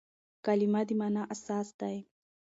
کلیمه 0.45 0.81
د 0.87 0.89
مانا 0.99 1.23
اساس 1.33 1.67
دئ. 1.79 1.97